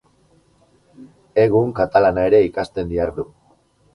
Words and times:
Egun 1.43 1.69
katalana 1.81 2.23
ere 2.31 2.39
ikasten 2.47 2.91
dihardu. 2.95 3.29